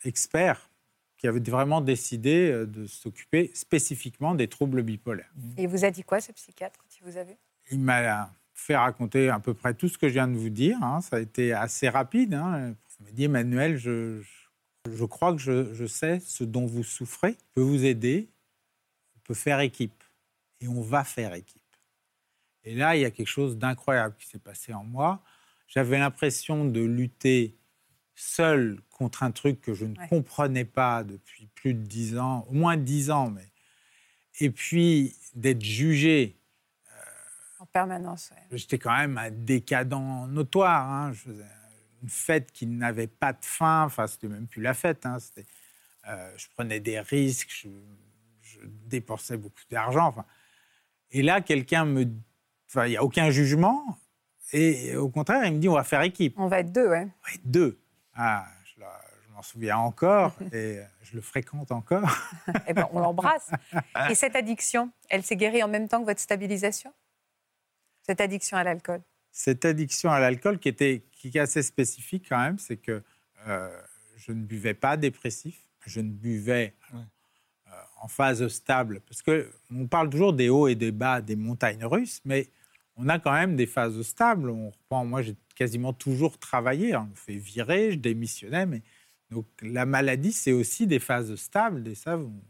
expert, 0.05 0.69
qui 1.17 1.27
avait 1.27 1.39
vraiment 1.41 1.81
décidé 1.81 2.49
euh, 2.49 2.65
de 2.65 2.87
s'occuper 2.87 3.51
spécifiquement 3.53 4.33
des 4.33 4.47
troubles 4.47 4.81
bipolaires. 4.81 5.31
Et 5.57 5.63
il 5.63 5.67
vous 5.69 5.85
a 5.85 5.91
dit 5.91 6.03
quoi, 6.03 6.19
ce 6.21 6.31
psychiatre, 6.31 6.79
quand 6.79 6.97
il 6.97 7.03
vous 7.11 7.17
a 7.17 7.23
vu? 7.23 7.33
Il 7.71 7.79
m'a 7.79 8.33
fait 8.53 8.75
raconter 8.77 9.29
à 9.29 9.39
peu 9.39 9.53
près 9.53 9.73
tout 9.73 9.87
ce 9.89 9.97
que 9.97 10.07
je 10.07 10.13
viens 10.13 10.27
de 10.27 10.37
vous 10.37 10.49
dire. 10.49 10.81
hein. 10.81 11.01
Ça 11.01 11.17
a 11.17 11.19
été 11.19 11.53
assez 11.53 11.89
rapide. 11.89 12.33
hein. 12.33 12.73
Il 12.99 13.05
m'a 13.05 13.11
dit, 13.11 13.23
Emmanuel, 13.25 13.77
je, 13.77 14.21
je, 14.21 14.91
je 14.93 15.05
crois 15.05 15.33
que 15.33 15.39
je, 15.39 15.73
je 15.73 15.85
sais 15.85 16.19
ce 16.19 16.43
dont 16.43 16.65
vous 16.65 16.83
souffrez. 16.83 17.31
Je 17.31 17.45
peux 17.55 17.61
vous 17.61 17.85
aider. 17.85 18.29
On 19.15 19.19
peut 19.25 19.33
faire 19.33 19.59
équipe. 19.59 20.03
Et 20.59 20.67
on 20.67 20.81
va 20.81 21.03
faire 21.03 21.33
équipe. 21.33 21.61
Et 22.63 22.75
là, 22.75 22.95
il 22.95 23.01
y 23.01 23.05
a 23.05 23.11
quelque 23.11 23.27
chose 23.27 23.57
d'incroyable 23.57 24.15
qui 24.17 24.27
s'est 24.27 24.39
passé 24.39 24.73
en 24.73 24.83
moi. 24.83 25.23
J'avais 25.67 25.97
l'impression 25.97 26.65
de 26.65 26.81
lutter 26.81 27.57
seul 28.15 28.79
contre 28.89 29.23
un 29.23 29.31
truc 29.31 29.61
que 29.61 29.73
je 29.73 29.85
ne 29.85 29.97
Ouais. 29.97 30.07
comprenais 30.09 30.65
pas 30.65 31.03
depuis 31.03 31.47
plus 31.55 31.73
de 31.73 31.79
dix 31.81 32.17
ans, 32.17 32.45
au 32.49 32.53
moins 32.53 32.77
dix 32.77 33.09
ans, 33.09 33.29
mais 33.31 33.47
et 34.39 34.49
puis 34.51 35.15
d'être 35.35 35.61
jugé 35.63 36.37
En 37.59 37.65
permanence, 37.67 38.31
ouais. 38.31 38.57
J'étais 38.57 38.77
quand 38.79 38.95
même 38.97 39.17
un 39.17 39.29
décadent 39.31 40.27
notoire. 40.29 40.89
hein. 40.89 41.11
Je 41.13 41.19
faisais 41.19 41.45
une 42.03 42.09
fête 42.09 42.51
qui 42.51 42.65
n'avait 42.65 43.07
pas 43.07 43.33
de 43.33 43.43
fin. 43.45 43.83
Enfin, 43.83 44.07
c'était 44.07 44.27
même 44.27 44.47
plus 44.47 44.61
la 44.61 44.73
fête. 44.73 45.05
hein. 45.05 45.17
Euh, 46.07 46.33
je 46.37 46.47
prenais 46.55 46.79
des 46.79 46.99
risques. 46.99 47.51
Je, 47.63 47.69
je 48.41 48.59
dépensais 48.65 49.37
beaucoup 49.37 49.61
d'argent. 49.69 50.07
Enfin, 50.07 50.25
et 51.11 51.21
là, 51.21 51.41
quelqu'un 51.41 51.85
me... 51.85 52.05
Enfin, 52.73 52.85
il 52.87 52.91
n'y 52.91 52.97
a 52.97 53.03
aucun 53.03 53.29
jugement. 53.31 53.97
Et 54.53 54.95
au 54.95 55.09
contraire, 55.09 55.43
il 55.45 55.53
me 55.55 55.59
dit, 55.59 55.67
on 55.67 55.73
va 55.73 55.83
faire 55.83 56.01
équipe. 56.03 56.35
On 56.37 56.47
va 56.47 56.59
être 56.59 56.71
deux, 56.71 56.87
ouais. 56.87 57.03
Ouais, 57.03 57.39
deux. 57.43 57.79
Ah, 58.13 58.45
je, 58.63 58.79
la- 58.79 59.01
je 59.27 59.33
m'en 59.33 59.41
souviens 59.41 59.77
encore. 59.77 60.33
et 60.53 60.79
euh, 60.79 60.83
je 61.03 61.15
le 61.15 61.21
fréquente 61.21 61.71
encore. 61.71 62.09
Eh 62.67 62.73
ben, 62.73 62.87
on 62.93 62.99
l'embrasse. 62.99 63.51
Et 64.09 64.15
cette 64.15 64.35
addiction, 64.35 64.89
elle 65.09 65.23
s'est 65.23 65.35
guérie 65.35 65.63
en 65.63 65.67
même 65.67 65.87
temps 65.89 65.99
que 66.01 66.05
votre 66.05 66.19
stabilisation? 66.21 66.93
Cette 68.03 68.21
addiction 68.21 68.55
à 68.57 68.63
l'alcool? 68.63 69.01
Cette 69.31 69.63
addiction 69.65 70.09
à 70.11 70.19
l'alcool 70.19 70.59
qui 70.59 70.67
était 70.69 71.03
qui 71.11 71.29
est 71.37 71.39
assez 71.41 71.61
spécifique 71.63 72.25
quand 72.29 72.39
même, 72.39 72.57
c'est 72.57 72.77
que 72.77 73.03
euh, 73.47 73.81
je 74.17 74.31
ne 74.31 74.41
buvais 74.43 74.73
pas 74.73 74.97
dépressif, 74.97 75.61
je 75.85 76.01
ne 76.01 76.09
buvais 76.09 76.73
Ouais. 76.93 76.99
euh, 77.67 77.71
en 78.01 78.07
phase 78.07 78.45
stable, 78.47 79.01
parce 79.07 79.21
que 79.21 79.49
on 79.71 79.87
parle 79.87 80.09
toujours 80.09 80.33
des 80.33 80.49
hauts 80.49 80.67
et 80.67 80.75
des 80.75 80.91
bas 80.91 81.21
des 81.21 81.35
montagnes 81.35 81.85
russes, 81.85 82.21
mais 82.25 82.49
on 82.95 83.09
a 83.09 83.19
quand 83.19 83.33
même 83.33 83.55
des 83.55 83.65
phases 83.67 84.01
stables. 84.01 84.49
On 84.49 84.69
reprend, 84.69 85.05
moi 85.05 85.21
j'ai 85.21 85.35
quasiment 85.55 85.93
toujours 85.93 86.37
travaillé, 86.37 86.95
on 86.95 87.05
me 87.05 87.15
fait 87.15 87.37
virer, 87.37 87.91
je 87.93 87.97
démissionnais, 87.97 88.65
mais 88.65 88.81
donc 89.29 89.45
la 89.61 89.85
maladie 89.85 90.31
c'est 90.31 90.51
aussi 90.51 90.87
des 90.87 90.99
phases 90.99 91.35
stables, 91.35 91.83
des 91.83 91.95
ça, 91.95 92.15
vous- 92.15 92.43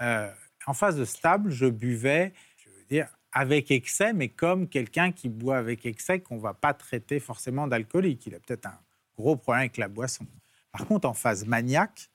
euh, 0.00 0.30
en 0.66 0.74
phase 0.74 1.02
stable, 1.04 1.50
je 1.50 1.66
buvais, 1.66 2.32
je 2.56 2.68
veux 2.70 2.84
dire, 2.88 3.08
avec 3.32 3.70
excès, 3.70 4.12
mais 4.12 4.28
comme 4.28 4.68
quelqu'un 4.68 5.12
qui 5.12 5.28
boit 5.28 5.58
avec 5.58 5.86
excès 5.86 6.20
qu'on 6.20 6.36
ne 6.36 6.40
va 6.40 6.54
pas 6.54 6.72
traiter 6.72 7.18
forcément 7.20 7.66
d'alcoolique. 7.66 8.26
Il 8.26 8.34
a 8.34 8.40
peut-être 8.40 8.66
un 8.66 8.78
gros 9.16 9.36
problème 9.36 9.62
avec 9.62 9.76
la 9.76 9.88
boisson. 9.88 10.26
Par 10.70 10.86
contre, 10.86 11.08
en 11.08 11.14
phase 11.14 11.44
maniaque, 11.44 12.10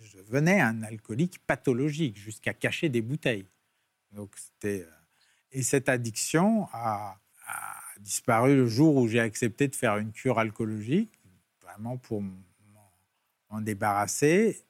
je 0.00 0.18
devenais 0.18 0.60
un 0.60 0.82
alcoolique 0.82 1.38
pathologique, 1.46 2.16
jusqu'à 2.16 2.54
cacher 2.54 2.88
des 2.88 3.02
bouteilles. 3.02 3.46
Donc, 4.12 4.34
c'était... 4.36 4.86
Et 5.52 5.62
cette 5.62 5.88
addiction 5.88 6.68
a, 6.72 7.18
a 7.46 7.76
disparu 8.00 8.54
le 8.56 8.66
jour 8.66 8.96
où 8.96 9.08
j'ai 9.08 9.20
accepté 9.20 9.68
de 9.68 9.74
faire 9.74 9.96
une 9.98 10.12
cure 10.12 10.38
alcoologique, 10.38 11.10
vraiment 11.62 11.96
pour 11.96 12.22
m'en 12.22 13.60
débarrasser. 13.60 14.64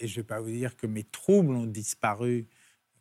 Et 0.00 0.08
je 0.08 0.12
ne 0.12 0.22
vais 0.22 0.26
pas 0.26 0.40
vous 0.40 0.50
dire 0.50 0.76
que 0.76 0.86
mes 0.86 1.04
troubles 1.04 1.54
ont 1.54 1.66
disparu 1.66 2.48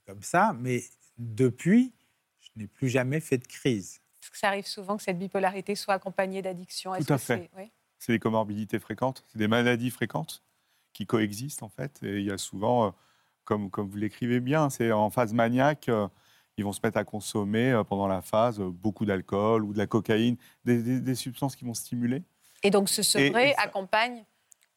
comme 0.06 0.22
ça, 0.22 0.56
mais 0.60 0.84
depuis, 1.18 1.94
je 2.42 2.50
n'ai 2.58 2.68
plus 2.68 2.90
jamais 2.90 3.20
fait 3.20 3.38
de 3.38 3.48
crise. 3.48 4.02
Est-ce 4.22 4.32
que 4.32 4.38
ça 4.38 4.48
arrive 4.50 4.66
souvent 4.66 4.98
que 4.98 5.04
cette 5.04 5.18
bipolarité 5.20 5.76
soit 5.76 5.94
accompagnée 5.96 6.42
d'addiction 6.42 6.94
Tout 6.96 7.14
à 7.14 7.18
fait. 7.18 7.50
c'est- 7.54 7.58
oui 7.62 7.72
C'est 8.00 8.12
des 8.14 8.20
comorbidités 8.20 8.80
fréquentes, 8.80 9.24
c'est 9.30 9.38
des 9.40 9.48
maladies 9.48 9.90
fréquentes 9.90 10.44
qui 10.92 11.06
coexistent 11.08 11.64
en 11.64 11.70
fait. 11.70 12.04
Et 12.04 12.20
il 12.20 12.26
y 12.26 12.32
a 12.32 12.38
souvent, 12.38 12.88
euh, 12.88 12.92
comme, 13.46 13.70
comme 13.72 13.88
vous 13.90 13.98
l'écrivez 13.98 14.40
bien, 14.42 14.70
c'est 14.70 14.92
en 14.92 15.10
phase 15.10 15.34
maniaque, 15.34 15.88
euh, 15.90 16.08
ils 16.58 16.64
vont 16.64 16.72
se 16.74 16.80
mettre 16.84 16.98
à 16.98 17.04
consommer 17.04 17.72
euh, 17.72 17.84
pendant 17.84 18.08
la 18.08 18.22
phase 18.22 18.60
euh, 18.60 18.70
beaucoup 18.70 19.06
d'alcool 19.06 19.64
ou 19.64 19.74
de 19.74 19.78
la 19.78 19.88
cocaïne, 19.88 20.38
des, 20.66 20.82
des- 20.84 21.00
des 21.00 21.16
substances 21.16 21.56
qui 21.56 21.66
vont 21.66 21.74
stimuler. 21.74 22.24
Et 22.64 22.70
donc 22.70 22.90
ce 22.90 23.02
sevrer 23.04 23.50
et 23.50 23.54
ça- 23.54 23.62
accompagne. 23.62 24.24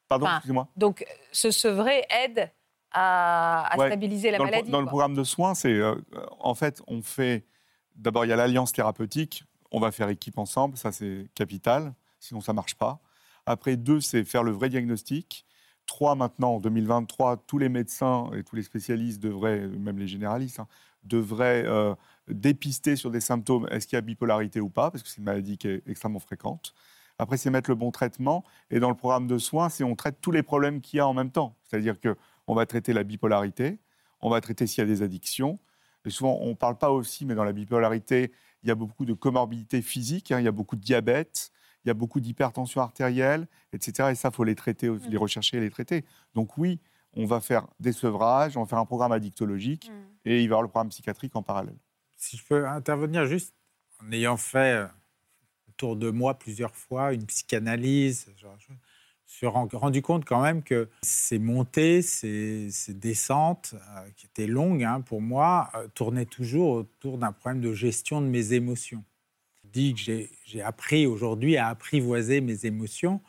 Pardon, 0.09 0.26
Enfin, 0.26 0.37
excusez-moi. 0.37 0.68
Donc 0.76 1.04
ce 1.33 1.50
sevrer 1.50 2.04
aide 2.25 2.50
à, 2.92 3.66
à 3.66 3.78
Ouais. 3.78 3.87
stabiliser 3.88 4.30
la 4.30 4.38
dans, 4.38 4.45
le, 4.45 4.50
pro- 4.50 4.56
maladie. 4.56 4.71
dans 4.71 4.80
le 4.80 4.87
programme 4.87 5.14
de 5.14 5.25
soins, 5.25 5.54
c'est 5.54 5.73
euh, 5.73 5.95
en 6.38 6.54
fait, 6.54 6.83
on 6.87 7.02
fait 7.02 7.45
d'abord 7.97 8.25
il 8.25 8.28
y 8.28 8.33
a 8.33 8.37
l'alliance 8.37 8.73
thérapeutique, 8.73 9.45
on 9.71 9.80
va 9.80 9.90
faire 9.92 10.09
équipe 10.09 10.38
ensemble, 10.38 10.76
ça 10.76 10.92
c'est 10.92 11.28
capital, 11.35 11.92
sinon 12.21 12.40
ça 12.40 12.52
marche 12.52 12.75
pas. 12.76 13.00
Après 13.45 13.76
deux, 13.76 14.00
c'est 14.00 14.25
faire 14.25 14.42
le 14.42 14.52
vrai 14.52 14.68
diagnostic. 14.68 15.45
2023 15.88 16.14
maintenant, 16.16 16.54
en 16.56 16.61
2023, 16.61 17.37
tous 17.47 17.59
les 17.59 17.68
médecins 17.68 18.28
et 18.37 18.42
tous 18.42 18.56
les 18.56 18.62
spécialistes 18.64 19.23
devraient, 19.23 19.61
même 19.68 19.99
les 19.99 20.09
généralistes, 20.09 20.59
hein, 20.59 20.66
devraient 21.07 21.65
euh, 21.67 21.95
dépister 22.29 22.97
sur 22.97 23.11
des 23.11 23.21
symptômes, 23.21 23.67
est-ce 23.71 23.87
qu'il 23.87 23.97
y 23.97 23.99
a 23.99 24.03
bipolarité 24.03 24.61
ou 24.61 24.69
pas, 24.69 24.91
parce 24.91 25.03
que 25.03 25.09
c'est 25.09 25.19
une 25.19 25.25
maladie 25.25 25.59
qui 25.59 25.69
est 25.69 25.83
extrêmement 25.87 26.19
fréquente. 26.19 26.75
Après, 27.19 27.37
c'est 27.37 27.51
mettre 27.51 27.71
le 27.71 27.77
bon 27.77 27.91
traitement. 27.91 28.45
Et 28.71 28.79
dans 28.79 28.91
le 28.91 28.97
programme 28.97 29.27
de 29.27 29.39
soins, 29.39 29.69
c'est 29.69 29.85
on 29.85 29.97
traite 29.97 30.21
tous 30.21 30.33
les 30.33 30.43
problèmes 30.43 30.81
qu'il 30.81 30.99
y 30.99 31.01
a 31.01 31.07
en 31.07 31.15
même 31.15 31.31
temps. 31.31 31.57
C'est-à-dire 31.65 31.97
qu'on 32.01 32.55
va 32.55 32.67
traiter 32.67 32.93
la 32.93 33.05
bipolarité, 33.05 33.79
on 34.21 34.31
va 34.31 34.41
traiter 34.41 34.67
s'il 34.67 34.83
y 34.83 34.85
a 34.85 34.87
des 34.87 35.03
addictions. 35.03 35.59
Et 36.05 36.11
souvent, 36.11 36.39
on 36.41 36.51
ne 36.51 36.55
parle 36.55 36.79
pas 36.79 36.91
aussi, 36.91 37.25
mais 37.25 37.35
dans 37.35 37.45
la 37.45 37.53
bipolarité, 37.53 38.33
il 38.63 38.69
y 38.69 38.71
a 38.71 38.75
beaucoup 38.75 39.05
de 39.05 39.13
comorbidités 39.13 39.83
physiques, 39.83 40.31
hein. 40.31 40.39
il 40.39 40.45
y 40.45 40.49
a 40.49 40.53
beaucoup 40.53 40.77
de 40.77 40.81
diabète, 40.81 41.51
il 41.85 41.89
y 41.89 41.91
a 41.91 41.95
beaucoup 41.95 42.21
d'hypertension 42.21 42.81
artérielle, 42.81 43.47
etc. 43.73 44.11
Et 44.11 44.15
ça, 44.15 44.29
il 44.29 44.35
faut 44.35 44.45
les 44.45 44.55
traiter, 44.55 44.89
les 44.89 45.17
mm. 45.17 45.19
rechercher 45.19 45.57
et 45.57 45.61
les 45.61 45.71
traiter. 45.71 46.05
Donc 46.35 46.59
oui, 46.59 46.81
on 47.17 47.25
va 47.25 47.41
faire 47.41 47.67
des 47.81 47.93
sevrages, 47.93 48.57
on 48.57 48.61
va 48.61 48.67
faire 48.67 48.79
un 48.79 48.87
programme 48.87 49.13
addictologique 49.13 49.91
mm. 49.91 50.29
et 50.29 50.43
il 50.43 50.49
va 50.49 50.53
y 50.53 50.55
avoir 50.55 50.63
le 50.63 50.69
programme 50.69 50.91
psychiatrique 50.91 51.35
en 51.35 51.43
parallèle. 51.43 51.79
Si 52.17 52.37
je 52.37 52.45
peux 52.45 52.67
intervenir 52.67 53.27
juste 53.27 53.55
en 54.03 54.13
ayant 54.13 54.37
fait 54.37 54.77
euh, 54.77 54.87
autour 55.69 55.97
de 55.97 56.11
moi 56.11 56.39
plusieurs 56.39 56.75
fois 56.77 57.13
une 57.13 57.27
psychanalyse, 57.27 58.27
je 58.37 58.47
me 58.47 58.77
suis 59.27 59.47
rendu 59.47 60.03
compte 60.03 60.25
quand 60.25 60.41
même 60.41 60.63
que 60.63 60.89
ces 61.03 61.39
montées, 61.39 62.01
ces, 62.01 62.71
descentes, 62.89 63.75
euh, 63.75 64.11
qui 64.17 64.27
étaient 64.27 64.47
longues 64.47 64.85
hein, 64.85 65.01
pour 65.01 65.21
moi, 65.21 65.71
euh, 65.75 65.89
tournaient 65.95 66.27
toujours 66.27 66.71
autour 66.71 67.19
d'un 67.19 67.33
problème 67.33 67.61
de 67.61 67.73
gestion 67.73 68.21
de 68.21 68.27
mes 68.27 68.53
émotions. 68.53 69.05
Je 69.65 69.69
dis 69.69 69.95
que 69.95 70.29
j'ai 70.45 70.63
appris 70.63 71.07
aujourd'hui 71.07 71.57
à 71.57 71.69
apprivoiser 71.69 72.41
mes 72.41 72.67
émotions. 72.67 73.21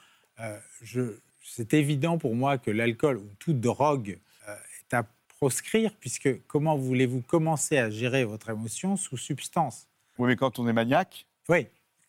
je, 0.81 1.17
c'est 1.57 1.73
évident 1.73 2.19
pour 2.19 2.35
moi 2.35 2.59
que 2.59 2.69
l'alcool 2.69 3.17
ou 3.17 3.27
toute 3.39 3.59
drogue 3.59 4.19
euh, 4.47 4.55
est 4.79 4.93
à 4.93 5.07
proscrire, 5.39 5.91
puisque 5.99 6.29
comment 6.45 6.77
voulez-vous 6.77 7.21
commencer 7.21 7.79
à 7.79 7.89
gérer 7.89 8.25
votre 8.25 8.51
émotion 8.51 8.95
sous 8.95 9.17
substance? 9.17 9.87
Oui, 10.19 10.27
mais 10.27 10.35
quand 10.35 10.59
on 10.59 10.67
est 10.67 10.73
maniaque, 10.73 11.25
oui. 11.49 11.65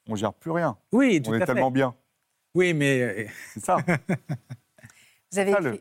on 0.07 0.13
ne 0.13 0.17
gère 0.19 0.35
plus 0.35 0.51
rien. 0.51 0.77
Oui, 0.93 1.23
tout 1.23 1.31
on 1.31 1.35
est 1.35 1.47
tellement 1.47 1.71
bien. 1.71 1.95
Oui, 2.53 2.75
mais... 2.75 3.01
Euh, 3.01 3.27
c'est 3.55 3.65
ça. 3.65 3.79
vous 5.33 5.39
avez 5.39 5.53
écrit... 5.53 5.81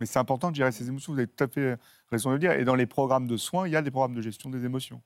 Mais 0.00 0.06
c'est 0.06 0.18
important 0.18 0.50
de 0.50 0.56
gérer 0.56 0.72
ses 0.72 0.88
émotions, 0.88 1.12
vous 1.12 1.18
avez 1.18 1.28
tout 1.28 1.44
à 1.44 1.48
fait 1.48 1.76
raison 2.10 2.30
de 2.30 2.36
le 2.36 2.40
dire. 2.40 2.52
Et 2.52 2.64
dans 2.64 2.74
les 2.74 2.86
programmes 2.86 3.26
de 3.26 3.36
soins, 3.36 3.68
il 3.68 3.72
y 3.72 3.76
a 3.76 3.82
des 3.82 3.90
programmes 3.90 4.14
de 4.14 4.22
gestion 4.22 4.48
des 4.48 4.64
émotions. 4.64 5.02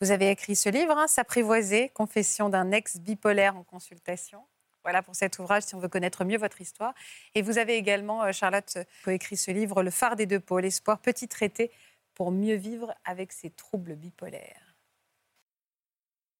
Vous 0.00 0.10
avez 0.10 0.28
écrit 0.28 0.56
ce 0.56 0.68
livre, 0.70 0.98
hein, 0.98 1.06
S'apprivoiser, 1.06 1.90
confession 1.90 2.48
d'un 2.48 2.72
ex 2.72 2.98
bipolaire 2.98 3.56
en 3.56 3.62
consultation. 3.62 4.40
Voilà 4.82 5.02
pour 5.02 5.14
cet 5.14 5.38
ouvrage, 5.38 5.62
si 5.62 5.74
on 5.74 5.78
veut 5.78 5.88
connaître 5.88 6.24
mieux 6.24 6.38
votre 6.38 6.60
histoire. 6.60 6.94
Et 7.34 7.42
vous 7.42 7.58
avez 7.58 7.76
également, 7.76 8.22
euh, 8.24 8.32
Charlotte, 8.32 8.78
coécrit 9.04 9.36
ce 9.36 9.50
livre, 9.50 9.82
Le 9.82 9.90
phare 9.90 10.16
des 10.16 10.26
deux 10.26 10.40
pôles, 10.40 10.64
espoir, 10.64 10.98
petit 10.98 11.28
traité 11.28 11.70
pour 12.14 12.30
mieux 12.30 12.56
vivre 12.56 12.94
avec 13.04 13.32
ses 13.32 13.50
troubles 13.50 13.94
bipolaires. 13.94 14.72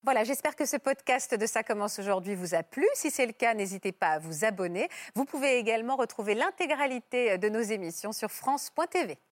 Voilà, 0.03 0.25
j'espère 0.25 0.57
que 0.57 0.65
ce 0.65 0.75
podcast 0.75 1.33
de 1.33 1.45
Ça 1.45 1.63
commence 1.63 1.97
aujourd'hui 1.97 2.35
vous 2.35 2.55
a 2.55 2.61
plu. 2.61 2.85
Si 2.93 3.09
c'est 3.09 3.25
le 3.25 3.31
cas, 3.31 3.53
n'hésitez 3.53 3.93
pas 3.93 4.09
à 4.09 4.19
vous 4.19 4.43
abonner. 4.43 4.89
Vous 5.15 5.23
pouvez 5.23 5.57
également 5.57 5.95
retrouver 5.95 6.35
l'intégralité 6.35 7.37
de 7.37 7.47
nos 7.47 7.61
émissions 7.61 8.11
sur 8.11 8.29
France.tv. 8.29 9.17